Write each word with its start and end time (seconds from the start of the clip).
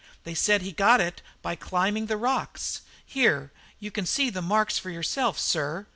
They 0.23 0.33
said 0.33 0.63
he 0.63 0.71
got 0.71 0.99
it 0.99 1.21
by 1.43 1.53
climbing 1.55 2.07
the 2.07 2.17
rocks 2.17 2.81
here, 3.05 3.51
you 3.79 3.91
can 3.91 4.07
see 4.07 4.31
the 4.31 4.41
marks 4.41 4.79
for 4.79 4.89
yourself, 4.89 5.37
sir. 5.37 5.85